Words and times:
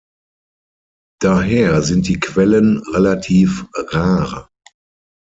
Daher 1.21 1.83
sind 1.83 2.07
die 2.07 2.19
Quellen 2.19 2.79
relativ 2.79 3.67
rar. 3.75 4.49